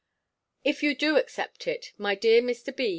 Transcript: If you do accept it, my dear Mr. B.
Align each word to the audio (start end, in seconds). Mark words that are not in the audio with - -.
If 0.63 0.81
you 0.81 0.95
do 0.95 1.15
accept 1.15 1.67
it, 1.67 1.93
my 1.95 2.15
dear 2.15 2.41
Mr. 2.41 2.75
B. 2.75 2.89